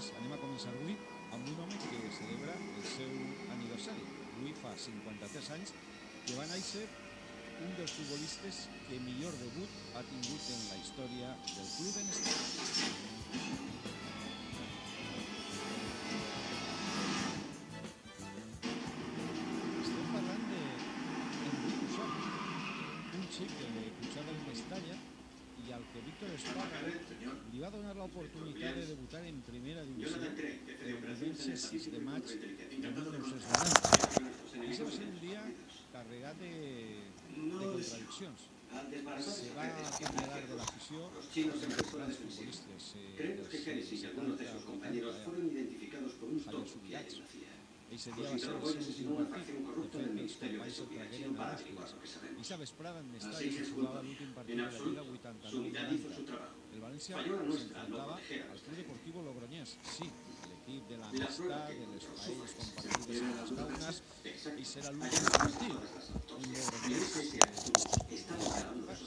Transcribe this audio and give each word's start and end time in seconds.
més, 0.00 0.10
anem 0.16 0.32
a 0.32 0.38
començar 0.40 0.70
avui 0.72 0.94
amb 1.36 1.48
un 1.52 1.58
home 1.62 1.80
que 1.90 1.98
celebra 2.16 2.54
el 2.56 2.86
seu 2.88 3.10
aniversari. 3.56 4.06
Avui 4.38 4.54
fa 4.62 4.72
53 4.84 5.50
anys 5.58 5.74
que 6.24 6.38
va 6.38 6.46
néixer 6.54 6.86
un 7.66 7.76
dels 7.76 7.98
futbolistes 7.98 8.62
que 8.88 9.02
millor 9.04 9.36
debut 9.44 9.76
ha 10.00 10.06
tingut 10.14 10.48
en 10.56 10.64
la 10.72 10.80
història 10.80 11.36
del 11.58 11.68
club 11.76 12.00
en 12.00 12.12
Espanya. 12.16 12.59
Que 25.92 26.00
Víctor 26.06 26.28
Esparra 26.36 26.80
li 27.52 27.60
va 27.62 27.70
donar 27.74 27.94
l'oportunitat 27.98 28.76
de 28.78 28.84
debutar 28.92 29.22
en 29.30 29.40
primera 29.48 29.82
divisió 29.88 30.20
el 30.22 30.34
diumenge 30.84 31.56
6 31.64 31.88
de 31.94 32.00
maig 32.06 32.26
de 32.30 32.78
1990. 32.84 34.30
I 34.60 34.78
va 34.86 34.92
ser 34.96 35.08
un 35.08 35.18
dia 35.24 35.42
carregat 35.94 36.36
de, 36.44 36.52
de 37.34 37.42
contradiccions. 37.50 38.40
Se 38.70 39.48
va 39.56 39.64
acomiadar 39.66 40.42
de 40.46 40.58
l'afició 40.60 41.10
dels 41.34 41.66
grans 41.94 42.20
futbolistes 42.22 42.92
eh, 43.00 43.32
dels 43.40 43.50
70 43.50 43.82
80 43.90 44.84
Javier 46.46 46.68
Subirats. 46.74 47.14
Ese 47.90 48.12
dia 48.14 48.30
va 48.30 48.38
ser 48.38 48.50
el 48.54 48.84
seu 48.86 49.08
últim 49.10 49.30
partit, 49.30 49.48
de 49.50 49.62
fet 50.38 50.52
els 50.62 50.76
companys 50.78 50.78
el 50.82 50.90
tragueren 50.90 51.32
a 51.34 51.48
Nàsties. 51.48 52.12
I 52.38 52.44
sa 52.46 52.58
vesprada 52.60 53.00
en 53.02 53.08
Mestalla 53.10 53.48
se 53.56 53.64
jugava 53.70 54.02
l'últim 54.04 54.30
partit 54.36 54.60
de 54.60 54.62
la 54.62 54.70
Lliga 54.84 55.02
89-90. 55.16 56.38
El 57.00 57.06
València 57.06 57.56
s'enfrontava 57.56 58.14
al 58.14 58.58
Club 58.60 58.74
Deportivo 58.76 59.22
Logroñés, 59.24 59.70
sí, 59.88 60.04
l'equip 60.50 60.82
de 60.90 60.96
la 61.00 61.06
amistad, 61.08 61.70
de 61.72 61.86
les 61.92 62.04
paelles 62.18 62.52
compartides 62.58 63.22
en 63.22 64.66
serà 64.68 64.92
l'últim 64.92 65.24
partit. 65.38 65.80
Un 66.36 66.44
Logroñés 66.58 67.06
que, 67.14 67.22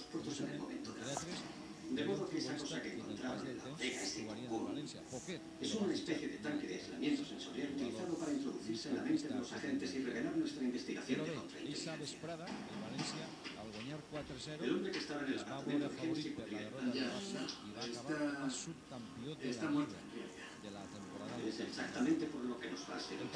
curiosament, 0.10 0.66
entre 0.80 1.06
altres, 1.12 1.38
de 1.46 1.63
modo 2.02 2.28
que 2.30 2.38
esa 2.40 2.58
cosa 2.58 2.82
que 2.82 2.94
encontraron 2.94 3.46
en 3.48 3.58
la 3.58 3.64
bodega, 3.66 3.94
este 3.94 4.26
cubo, 4.26 4.74
es 5.62 5.76
una 5.76 5.94
especie 5.94 6.28
de 6.28 6.38
tanque 6.38 6.68
de 6.68 6.76
aislamiento 6.76 7.24
sensorial 7.26 7.70
utilizado 7.74 8.18
para 8.18 8.32
introducirse 8.34 8.90
en 8.90 8.96
la 8.98 9.04
mente 9.04 9.28
de 9.28 9.36
los 9.36 9.52
agentes 9.54 9.94
y 9.94 10.00
revelar 10.04 10.36
nuestra 10.38 10.64
investigación 10.64 11.20
de 11.26 11.34
contrainteligencia. 11.34 11.94
el 11.94 12.80
València, 12.84 13.26
al 13.62 13.72
guanyar 13.72 14.00
4-0, 14.12 14.64
El 14.64 14.72
hombre 14.76 14.92
que 14.92 15.00
estaba 15.00 15.22
en 15.22 15.28
el 15.34 15.40
apartamento 15.40 15.90
de 15.90 15.96
la 15.96 16.02
podría 16.36 16.70
va 16.70 16.82
está- 19.46 19.68
de 19.68 19.72
muerto 19.72 19.96
en 19.96 20.10
realidad. 20.14 20.44
de 20.64 21.50
Es 21.50 21.58
2000. 21.58 21.68
exactamente 21.70 22.26
por 22.28 22.42
lo 22.46 22.60
que 22.60 22.72
nos 22.72 22.82
va 22.90 22.96
a 22.96 22.98
El 22.98 23.04
servir. 23.04 23.28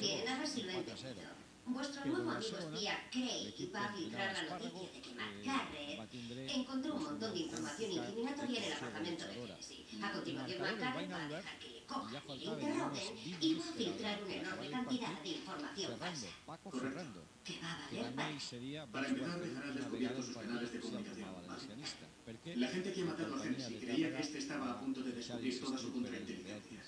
Bien, 0.00 0.28
a 0.28 0.38
ver 0.38 0.40
gols, 0.40 0.50
si 0.52 0.62
lo 0.62 0.70
he 0.70 0.74
4-0. 0.74 1.08
entendido. 1.10 1.39
Vuestro 1.72 2.04
nuevo 2.04 2.30
amigo 2.30 2.42
segona, 2.42 2.74
espía 2.74 2.94
Craig 3.12 3.72
va 3.72 3.84
a 3.84 3.92
filtrar 3.92 4.32
la 4.34 4.42
noticia 4.42 4.90
de 4.90 5.00
que 5.00 5.10
eh, 5.10 5.96
va 6.00 6.06
tindre 6.06 6.52
encontró 6.52 6.94
un 6.96 7.02
montón 7.04 7.32
de 7.32 7.40
información 7.40 7.92
incriminatoria 7.92 8.58
en 8.58 8.64
el 8.64 8.72
apartamento 8.72 9.24
de. 9.26 9.34
Hennessy. 9.34 9.86
A 10.02 10.12
continuación, 10.12 10.60
Marcador 10.62 11.02
el 11.02 11.12
va 11.12 11.16
a 11.16 11.28
dejar 11.28 11.58
que 11.60 11.68
le 11.70 11.86
cojan 11.86 12.22
y 12.26 12.38
le 12.38 12.44
interroguen 12.44 13.18
y 13.40 13.54
va 13.54 13.64
a 13.64 13.72
filtrar 13.72 14.18
para 14.18 14.24
una 14.24 14.34
enorme 14.34 14.70
cantidad 14.70 15.22
de 15.22 15.28
información 15.28 15.98
falsa. 15.98 16.26
Correcto. 16.64 17.22
Que 17.44 17.60
va 17.62 17.72
a 17.72 17.78
valer 17.86 18.90
Para 18.90 19.08
Bas 19.08 19.10
empezar, 19.10 19.64
una 19.64 19.72
descubiertos 19.72 20.24
sus 20.26 20.36
canales 20.36 20.72
de 20.72 20.80
comunicación, 20.80 22.60
La 22.60 22.68
gente 22.68 22.92
que 22.92 23.04
matado 23.04 23.34
a 23.36 23.38
de 23.38 23.78
creía 23.78 24.16
que 24.16 24.22
este 24.22 24.38
estaba 24.38 24.72
a 24.72 24.80
punto 24.80 25.02
de 25.02 25.12
descubrir 25.12 25.60
toda 25.60 25.78
su 25.78 25.92
contrainteligencia. 25.92 26.79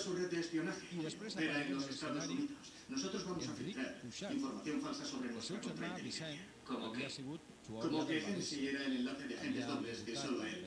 Su 0.00 0.14
red 0.14 0.30
de 0.30 0.40
espionaje 0.40 0.86
opera 0.98 1.64
en 1.64 1.74
los 1.74 1.88
Estados 1.88 2.26
Unidos. 2.26 2.72
Nosotros 2.88 3.24
vamos 3.24 3.48
a 3.48 3.54
filtrar 3.54 4.00
información 4.32 4.80
falsa 4.80 5.04
sobre 5.04 5.30
nuestra 5.30 5.60
contrainteligencia. 5.60 6.26
Vicent 6.26 6.60
Com 6.70 6.84
havia 6.86 7.08
que? 7.10 7.40
Como 7.66 8.06
que. 8.06 8.18
Hensi 8.18 8.68
era 8.68 8.84
el 8.86 8.92
enlace 8.98 9.26
de 9.28 9.34
agentes 9.36 9.66
dobles 9.66 9.98
que 10.06 10.16
solo 10.16 10.44
él. 10.44 10.66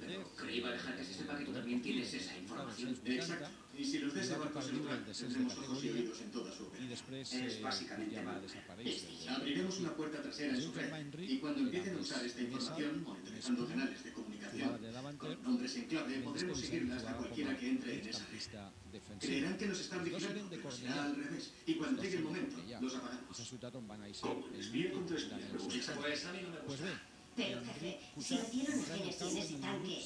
Pero 0.00 0.64
va 0.64 0.68
a 0.68 0.72
dejar 0.72 0.96
que 0.96 1.04
se 1.04 1.14
sepa 1.14 1.38
que 1.38 1.44
tú 1.44 1.52
también 1.52 1.80
tienes 1.80 2.12
esa 2.12 2.36
información. 2.36 2.98
Exacto. 3.04 3.48
Y 3.78 3.84
si 3.84 3.98
los 4.00 4.12
de 4.14 4.20
ese 4.20 4.34
Iba 4.34 4.38
barco 4.38 4.60
se 4.60 4.72
de 4.72 5.14
tendremos 5.14 5.56
ojos 5.58 5.84
y 5.84 5.90
oídos 5.90 6.20
en 6.20 6.30
toda 6.30 6.52
su 6.52 6.64
després 6.90 7.32
És 7.32 7.56
eh, 7.56 7.62
mal. 8.26 8.42
Sí. 8.84 9.28
Abriremos 9.28 9.78
una 9.80 9.94
puerta 9.94 10.22
trasera 10.22 10.54
en 10.54 10.62
su 10.62 10.72
red 10.72 10.90
y 11.22 11.38
cuando 11.38 11.60
era 11.60 11.68
empiecen 11.68 11.96
a 11.96 12.00
usar 12.00 12.24
esta 12.26 12.42
información, 12.42 13.02
monitorizando 13.04 13.66
canales 13.66 14.04
de 14.04 14.12
comunicación, 14.12 14.29
de 14.52 14.92
davanter, 14.92 15.36
con 15.36 15.42
nombres 15.42 15.76
en 15.76 15.84
clave, 15.86 16.20
podremos 16.20 16.56
Vicent 16.56 16.72
seguirla 16.72 16.96
hasta 16.96 17.10
jugava 17.10 17.16
com 17.16 17.24
cualquiera 17.24 17.50
a 17.52 17.56
que 17.58 17.68
entre 17.68 17.90
en 18.00 18.08
esa 18.08 18.24
defensiu. 18.92 19.28
Creerán 19.28 19.56
que 19.58 19.66
nos 19.66 19.80
están 19.80 20.04
vigilando, 20.04 20.48
de 20.50 20.56
pero 20.58 20.70
será 20.70 21.04
al 21.04 21.16
revés. 21.16 21.52
Y 21.66 21.74
cuando 21.74 22.02
llegue 22.02 22.16
el 22.16 22.24
momento, 22.24 22.56
los 22.80 22.94
a 22.94 22.98
apagamos. 22.98 23.36
ciutat 23.50 23.74
on 23.76 23.86
va 23.90 23.96
néixer 23.96 24.22
Com? 24.28 24.44
el 24.52 24.60
Espia 24.60 24.82
mític 24.82 24.92
contra. 24.94 25.18
Seixas. 25.70 25.96
Pues 25.96 26.26
a 26.26 26.32
mí 26.32 26.38
no 26.42 26.50
me 26.50 26.56
Pues 26.66 26.80
gusta. 26.80 27.00
Pero, 27.36 27.60
jefe, 27.64 28.00
si 28.20 28.34
le 28.34 28.42
dieron 28.50 28.74
el 28.74 28.84
Hennessy 28.90 29.24
en 29.30 29.38
ese 29.38 29.54
tanque 29.58 29.96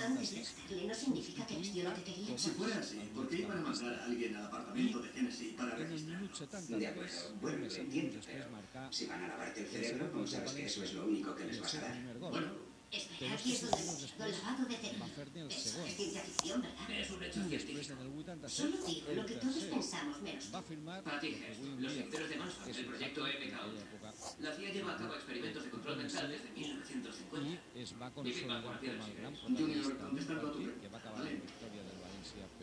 antes 0.00 0.30
de 0.32 0.40
hacerle, 0.40 0.86
no 0.88 0.94
significa 0.94 1.46
que 1.46 1.58
les 1.58 1.74
dio 1.74 1.84
lo 1.84 1.94
que 1.94 2.02
quería. 2.02 2.38
Si 2.38 2.50
fuera 2.50 2.78
así, 2.78 2.98
¿por 3.14 3.28
qué 3.28 3.36
iban 3.36 3.58
a 3.58 3.60
mandar 3.60 3.94
a 3.94 4.04
alguien 4.06 4.34
al 4.36 4.46
apartamento 4.46 4.98
de 5.00 5.08
Genesis 5.10 5.52
para 5.54 5.76
registrarlo? 5.76 6.20
minut 6.20 6.34
73, 6.34 6.80
De 6.80 6.86
acuerdo, 6.86 7.34
bueno, 7.40 7.66
lo 7.66 7.74
entiendo, 7.74 8.18
pero 8.26 8.44
Si 8.90 9.06
van 9.06 9.22
a 9.24 9.28
lavarte 9.28 9.60
el 9.60 9.66
cerebro, 9.68 10.10
como 10.10 10.24
de 10.24 10.30
sabes 10.30 10.52
que 10.52 10.64
eso 10.64 10.82
es 10.82 10.94
lo 10.94 11.04
único 11.06 11.34
que 11.36 11.44
les 11.44 11.60
vas 11.60 11.74
a 11.74 11.80
dar. 11.82 12.18
Bueno, 12.18 12.48
Espera, 12.90 13.34
aquí 13.34 13.52
es 13.52 13.70
donde 13.70 13.90
el 13.90 14.00
después 14.00 14.30
lavado 14.42 14.64
de 14.66 14.74
va 14.74 15.06
cerebro. 15.06 15.48
Eso 15.48 15.84
es 15.84 15.94
ciencia 15.94 16.22
ficción, 16.22 16.62
¿verdad? 16.62 16.90
Es 16.90 17.10
un 17.10 17.22
hecho 17.22 17.40
científico. 17.44 17.92
en 17.92 17.98
el 18.00 18.06
87, 18.08 18.48
Solo 18.50 18.86
digo 18.86 19.12
lo 19.14 19.26
que 19.26 19.34
todos 19.34 19.64
pensamos, 19.64 20.22
menos 20.22 20.54
va 20.54 20.60
tú. 20.60 20.68
firmar 20.68 21.02
en 21.22 21.82
los 21.82 21.92
sectores 21.92 22.28
de 22.30 22.36
Manson, 22.36 22.68
el 22.68 22.86
proyecto 22.86 23.20
MK 23.26 24.40
La 24.40 24.54
CIA 24.56 24.72
lleva 24.72 24.94
a 24.94 24.96
cabo 24.98 25.14
experimentos 25.14 25.62
de 25.64 25.70
control 25.70 25.96
mental 25.98 26.28
desde 26.30 26.50
1950. 26.50 27.50
i 27.50 27.80
es 27.80 27.94
va 27.94 28.10
gran 28.10 29.36
Junior, 29.36 29.98
contestando 29.98 30.48
a 30.48 30.52
tu 30.52 30.58
partit 30.58 30.80
que 30.80 30.88
va 30.88 30.98
acabar 30.98 31.22
¿vale? 31.22 31.42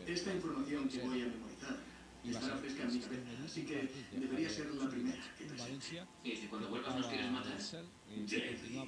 Esta 0.06 0.34
información 0.34 0.88
que 0.88 0.98
voy 0.98 1.22
a 1.22 1.26
memorizar 1.26 1.76
va 2.26 2.38
estará 2.38 2.56
fresca 2.58 2.82
en 2.82 2.92
mi 2.92 3.00
cabeza, 3.00 3.44
así 3.46 3.64
que 3.64 3.88
debería 4.12 4.50
ser 4.50 4.74
la 4.74 4.90
primera 4.90 5.34
que 5.38 5.44
te 5.44 6.28
Y 6.28 6.36
si 6.36 6.46
cuando 6.48 6.68
vuelvas 6.68 6.96
nos 6.96 7.06
quieres 7.06 7.30
matar. 7.30 7.58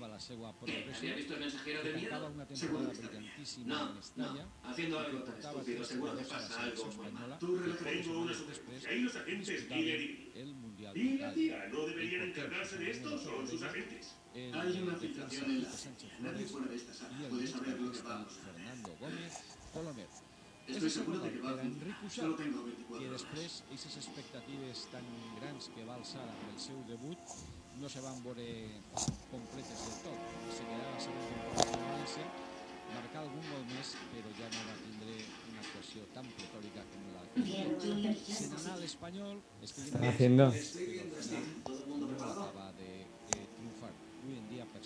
La 0.08 0.18
seva 0.18 0.52
¿Qué? 0.64 0.84
¿Había 0.94 1.14
progressió 1.16 1.64
que 1.64 1.74
una 2.28 2.46
temporada 2.46 2.88
brillantíssima 2.88 3.74
No, 3.74 3.90
en 3.90 3.98
no. 4.16 4.52
Haciendo 4.64 4.98
algo 4.98 5.22
tan 5.24 5.38
estúpido, 5.38 5.84
seguro 5.84 6.16
que 6.16 6.24
pasa 6.24 6.62
algo 6.62 6.84
muy 6.86 6.96
mal. 6.96 7.06
espanyola 7.06 7.38
Tú 7.38 7.56
i 7.56 7.72
Tengo 7.84 8.20
una 8.20 8.34
Ahí 8.88 9.00
los 9.02 9.16
agentes 9.16 9.48
y- 10.94 11.18
la 11.18 11.34
tía 11.34 11.68
no 11.68 11.86
deberían 11.86 12.28
encargarse 12.28 12.78
de 12.78 12.90
esto, 12.90 13.18
son 13.18 13.48
sus 13.48 13.62
agentes. 13.62 14.14
Hay 14.34 14.82
una 14.82 14.96
filtración 14.96 15.50
en 15.50 15.62
la. 15.62 15.70
Nadie 16.20 16.46
fuera 16.46 16.66
de 16.68 16.76
esta 16.76 16.94
sala 16.94 17.28
puede 17.28 17.46
saber 17.46 17.80
lo 17.80 17.92
que 17.92 17.98
a. 17.98 18.26
Fernando 18.28 18.96
Gómez 19.00 19.34
Colomer. 19.72 20.06
Estoy 20.66 20.90
de 21.18 21.32
que 21.32 21.40
va 21.40 21.50
a 21.50 21.56
Solo 22.10 22.36
tengo 22.36 22.64
que 22.64 22.70
24 22.70 23.08
horas. 23.08 23.22
després 23.22 23.62
aquestes 23.66 23.96
expectatives 23.96 24.86
tan 24.92 25.04
grans 25.40 25.68
que 25.74 25.84
va 25.84 25.94
alçar 25.96 26.22
amb 26.22 26.52
el 26.54 26.60
seu 26.60 26.78
debut 26.86 27.18
no 27.80 27.88
se 27.88 28.00
van 28.00 28.22
veure 28.22 28.46
completes 29.30 29.78
del 29.86 29.96
tot. 30.04 30.20
Se 30.56 30.62
quedava 30.68 30.90
la 30.94 31.00
segona 31.00 31.26
temporada 31.30 31.70
en 31.70 31.84
València, 31.90 32.26
marcar 32.94 33.20
algun 33.24 33.44
gol 33.52 33.64
més, 33.70 33.88
però 34.12 34.30
ja 34.38 34.48
no 34.54 34.60
va 34.68 34.74
tindre 34.82 35.16
una 35.50 35.60
actuació 35.64 36.06
tan 36.16 36.26
pletòrica 36.36 36.84
com 36.92 37.02
la 37.14 37.22
que 37.30 37.44
Bien, 37.46 37.76
Junior, 37.80 38.14
ya 38.14 38.34
se 38.34 38.44
es 38.44 38.52
estigui 39.70 39.86
Están 39.86 40.04
haciendo. 40.04 40.48
Estoy 40.48 40.86
viendo 40.86 41.16
esto. 41.18 41.36
¿Todo 41.64 41.78
el 41.78 41.86
mundo 41.86 42.06
no 42.06 42.12
preparado? 42.16 42.42
acaba 42.44 42.72
de 42.72 43.02
eh, 43.02 43.46
triunfar. 43.56 43.92
Hoy 44.26 44.36
en 44.36 44.48
día, 44.50 44.64
per 44.66 44.82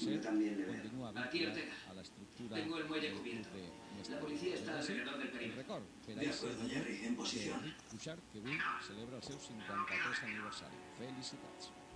Aquí 1.24 1.38
vinculat 1.38 1.48
Ortega. 1.48 1.74
a 1.90 1.94
la 1.94 2.02
estructura 2.02 2.56
Tengo 2.56 2.78
el 2.78 2.84
muelle 2.88 3.12
cubierto. 3.14 3.48
de 3.56 4.10
La 4.10 4.20
policía 4.20 4.54
está 4.54 4.78
alrededor 4.78 5.18
del 5.18 5.26
El 5.26 5.32
perímetro. 5.32 5.62
record 5.62 5.84
per 6.06 6.16
a 6.16 6.20
De 6.20 6.26
ese 6.26 6.38
acuerdo, 6.38 6.58
debut 6.68 6.72
Jerry, 6.74 7.06
en 7.06 7.16
posición. 7.16 7.58
d'Enric 7.60 7.82
Cuixart, 7.90 8.20
que 8.32 8.38
avui 8.38 8.58
celebra 8.86 9.16
el 9.16 9.22
seu 9.22 9.38
53 9.38 10.22
aniversari. 10.22 10.76
Felicitats. 10.98 11.70